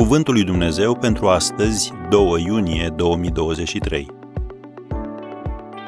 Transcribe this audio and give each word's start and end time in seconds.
Cuvântul 0.00 0.34
lui 0.34 0.44
Dumnezeu 0.44 0.96
pentru 0.96 1.28
astăzi, 1.28 1.92
2 2.10 2.42
iunie 2.42 2.92
2023. 2.96 4.06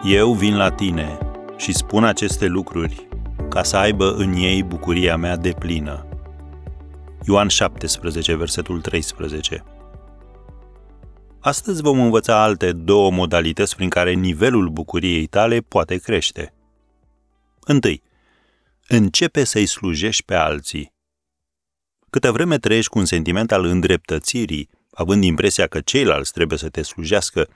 Eu 0.05 0.33
vin 0.33 0.57
la 0.57 0.71
tine 0.71 1.19
și 1.57 1.73
spun 1.73 2.05
aceste 2.05 2.47
lucruri 2.47 3.09
ca 3.49 3.63
să 3.63 3.77
aibă 3.77 4.15
în 4.15 4.33
ei 4.33 4.63
bucuria 4.63 5.17
mea 5.17 5.37
de 5.37 5.53
plină. 5.59 6.07
Ioan 7.27 7.49
17, 7.49 8.35
versetul 8.35 8.81
13. 8.81 9.65
Astăzi 11.41 11.83
vom 11.83 12.01
învăța 12.01 12.43
alte 12.43 12.73
două 12.73 13.11
modalități 13.11 13.77
prin 13.77 13.89
care 13.89 14.13
nivelul 14.13 14.69
bucuriei 14.69 15.27
tale 15.27 15.61
poate 15.61 15.97
crește. 15.97 16.55
Întâi, 17.61 18.03
începe 18.89 19.45
să-i 19.45 19.67
slujești 19.67 20.23
pe 20.25 20.35
alții. 20.35 20.92
Câtă 22.13 22.33
vreme 22.33 22.59
trăiești 22.59 22.91
cu 22.91 22.99
un 22.99 23.05
sentiment 23.05 23.53
al 23.53 23.65
îndreptățirii, 23.65 24.69
având 24.91 25.25
impresia 25.25 25.67
că 25.67 25.81
ceilalți 25.81 26.33
trebuie 26.33 26.59
să 26.59 26.69
te 26.69 26.83
slujească, 26.83 27.49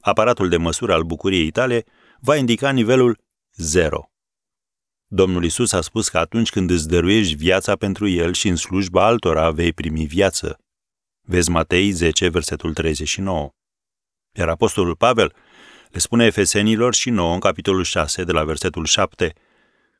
aparatul 0.00 0.48
de 0.48 0.56
măsură 0.56 0.92
al 0.92 1.02
bucuriei 1.02 1.50
tale 1.50 1.84
va 2.20 2.36
indica 2.36 2.70
nivelul 2.70 3.18
0. 3.54 4.10
Domnul 5.06 5.44
Isus 5.44 5.72
a 5.72 5.80
spus 5.80 6.08
că 6.08 6.18
atunci 6.18 6.50
când 6.50 6.70
îți 6.70 6.88
dăruiești 6.88 7.34
viața 7.34 7.76
pentru 7.76 8.08
El 8.08 8.32
și 8.32 8.48
în 8.48 8.56
slujba 8.56 9.04
altora 9.04 9.50
vei 9.50 9.72
primi 9.72 10.06
viață. 10.06 10.58
Vezi 11.20 11.50
Matei 11.50 11.90
10, 11.90 12.28
versetul 12.28 12.72
39. 12.72 13.50
Iar 14.36 14.48
Apostolul 14.48 14.96
Pavel 14.96 15.34
le 15.90 15.98
spune 15.98 16.24
efesenilor 16.24 16.94
și 16.94 17.10
nouă 17.10 17.34
în 17.34 17.40
capitolul 17.40 17.84
6, 17.84 18.24
de 18.24 18.32
la 18.32 18.44
versetul 18.44 18.84
7, 18.84 19.34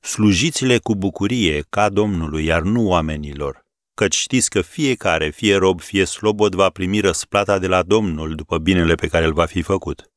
Slujiți-le 0.00 0.78
cu 0.78 0.94
bucurie 0.94 1.64
ca 1.68 1.88
Domnului, 1.88 2.44
iar 2.44 2.62
nu 2.62 2.88
oamenilor, 2.88 3.62
căci 3.94 4.14
știți 4.14 4.50
că 4.50 4.60
fiecare, 4.60 5.30
fie 5.30 5.56
rob, 5.56 5.80
fie 5.80 6.04
slobod, 6.04 6.54
va 6.54 6.70
primi 6.70 7.00
răsplata 7.00 7.58
de 7.58 7.66
la 7.66 7.82
Domnul 7.82 8.34
după 8.34 8.58
binele 8.58 8.94
pe 8.94 9.08
care 9.08 9.24
îl 9.24 9.32
va 9.32 9.46
fi 9.46 9.62
făcut. 9.62 10.10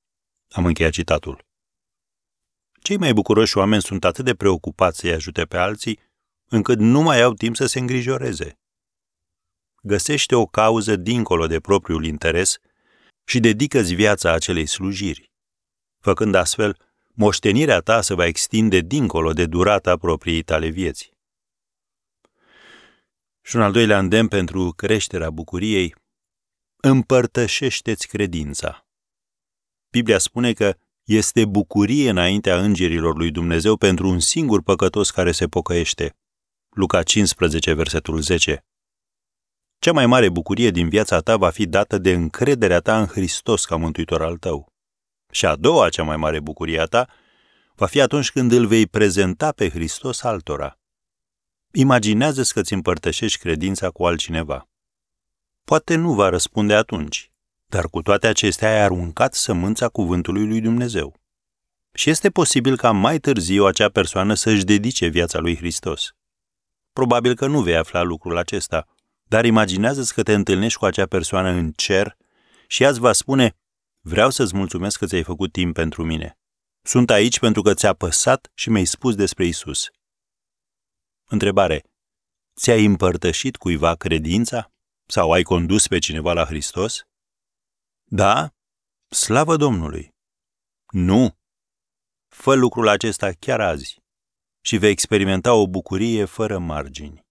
Am 0.52 0.66
încheiat 0.66 0.92
citatul. 0.92 1.46
Cei 2.82 2.98
mai 2.98 3.14
bucuroși 3.14 3.58
oameni 3.58 3.82
sunt 3.82 4.06
atât 4.06 4.26
de 4.26 4.36
preocupați 4.36 5.00
să-i 5.00 5.12
ajute 5.14 5.44
pe 5.44 5.58
alții, 5.58 6.00
încât 6.46 6.80
nu 6.80 7.02
mai 7.02 7.22
au 7.22 7.34
timp 7.34 7.56
să 7.56 7.66
se 7.66 7.80
îngrijoreze. 7.80 8.60
Găsește 9.82 10.36
o 10.36 10.46
cauză 10.46 10.96
dincolo 10.96 11.48
de 11.48 11.60
propriul 11.60 12.06
interes 12.06 12.58
și 13.26 13.40
dedică-ți 13.40 13.94
viața 13.94 14.32
acelei 14.32 14.66
slujiri. 14.66 15.32
Făcând 16.00 16.36
astfel, 16.36 16.78
moștenirea 17.14 17.80
ta 17.80 18.02
se 18.02 18.14
va 18.14 18.26
extinde 18.26 18.80
dincolo 18.80 19.34
de 19.34 19.46
durata 19.46 19.98
propriei 19.98 20.44
tale 20.44 20.68
vieți. 20.68 21.15
Și 23.48 23.56
un 23.56 23.62
al 23.62 23.72
doilea 23.72 24.00
îndemn 24.00 24.28
pentru 24.28 24.74
creșterea 24.76 25.30
bucuriei, 25.30 25.96
împărtășește-ți 26.76 28.08
credința. 28.08 28.88
Biblia 29.90 30.18
spune 30.18 30.54
că 30.54 30.78
este 31.04 31.46
bucurie 31.46 32.10
înaintea 32.10 32.60
îngerilor 32.60 33.18
lui 33.18 33.32
Dumnezeu 33.32 33.78
pentru 33.78 34.08
un 34.08 34.20
singur 34.20 34.62
păcătos 34.62 35.12
care 35.12 35.32
se 35.32 35.48
pocăiește. 35.48 36.16
Luca 36.70 37.04
15, 37.04 37.74
versetul 37.74 38.22
10. 38.22 38.66
Cea 39.80 39.92
mai 39.92 40.06
mare 40.06 40.30
bucurie 40.30 40.70
din 40.70 40.90
viața 40.90 41.20
ta 41.20 41.38
va 41.38 41.50
fi 41.50 41.66
dată 41.66 41.98
de 41.98 42.14
încrederea 42.14 42.80
ta 42.80 43.00
în 43.00 43.06
Hristos 43.06 43.66
ca 43.66 43.76
mântuitor 43.76 44.22
al 44.22 44.38
tău. 44.38 44.74
Și 45.32 45.46
a 45.46 45.56
doua 45.56 45.90
cea 45.90 46.04
mai 46.04 46.18
mare 46.18 46.40
bucurie 46.40 46.80
a 46.80 46.86
ta 46.86 47.10
va 47.76 47.86
fi 47.86 48.02
atunci 48.02 48.32
când 48.32 48.52
îl 48.52 48.66
vei 48.68 48.88
prezenta 48.88 49.52
pe 49.52 49.70
Hristos 49.70 50.24
altora. 50.24 50.80
Imaginează-ți 51.78 52.54
că 52.54 52.60
îți 52.60 52.74
împărtășești 52.74 53.40
credința 53.40 53.90
cu 53.90 54.06
altcineva. 54.06 54.70
Poate 55.64 55.96
nu 55.96 56.14
va 56.14 56.30
răspunde 56.30 56.74
atunci, 56.74 57.32
dar 57.66 57.88
cu 57.88 58.02
toate 58.02 58.28
acestea 58.28 58.70
ai 58.70 58.82
aruncat 58.82 59.34
sămânța 59.34 59.88
cuvântului 59.88 60.48
lui 60.48 60.62
Dumnezeu. 60.62 61.16
Și 61.94 62.10
este 62.10 62.30
posibil 62.30 62.78
ca 62.78 62.92
mai 62.92 63.20
târziu 63.20 63.66
acea 63.66 63.90
persoană 63.90 64.34
să-și 64.34 64.64
dedice 64.64 65.08
viața 65.08 65.40
lui 65.40 65.56
Hristos. 65.56 66.16
Probabil 66.94 67.36
că 67.36 67.48
nu 67.48 67.62
vei 67.62 67.76
afla 67.76 68.02
lucrul 68.02 68.38
acesta, 68.38 68.88
dar 69.24 69.46
imaginează-ți 69.46 70.14
că 70.14 70.24
te 70.24 70.34
întâlnești 70.34 70.80
cu 70.80 70.86
acea 70.86 71.06
persoană 71.06 71.50
în 71.50 71.72
cer 71.72 72.18
și 72.68 72.84
ea 72.84 72.90
îți 72.90 73.00
va 73.00 73.12
spune, 73.12 73.56
vreau 74.02 74.30
să-ți 74.30 74.56
mulțumesc 74.56 75.00
că 75.00 75.06
ți-ai 75.06 75.24
făcut 75.24 75.52
timp 75.52 75.74
pentru 75.74 76.04
mine. 76.04 76.38
Sunt 76.82 77.10
aici 77.10 77.40
pentru 77.40 77.62
că 77.62 77.74
ți-a 77.74 77.94
păsat 77.94 78.52
și 78.54 78.70
mi-ai 78.70 78.86
spus 78.86 79.16
despre 79.16 79.46
Isus. 79.46 79.90
Întrebare. 81.28 81.84
Ți-ai 82.60 82.86
împărtășit 82.86 83.56
cuiva 83.56 83.96
credința? 83.96 84.72
Sau 85.08 85.32
ai 85.32 85.44
condus 85.44 85.88
pe 85.88 86.00
cineva 86.00 86.34
la 86.34 86.46
Hristos? 86.46 87.02
Da? 88.04 88.50
Slavă 89.10 89.56
Domnului! 89.56 90.10
Nu! 90.92 91.36
Fă 92.28 92.54
lucrul 92.54 92.88
acesta 92.88 93.32
chiar 93.40 93.62
azi 93.62 94.04
și 94.62 94.78
vei 94.78 94.90
experimenta 94.90 95.54
o 95.54 95.68
bucurie 95.68 96.26
fără 96.26 96.60
margini. 96.60 97.24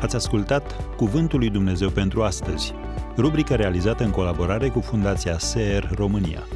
Ați 0.00 0.16
ascultat 0.16 0.96
Cuvântul 0.96 1.38
lui 1.38 1.50
Dumnezeu 1.50 1.90
pentru 1.90 2.22
astăzi, 2.22 2.72
rubrica 3.16 3.56
realizată 3.56 4.04
în 4.04 4.10
colaborare 4.10 4.68
cu 4.68 4.80
Fundația 4.80 5.38
SER 5.38 5.90
România. 5.94 6.46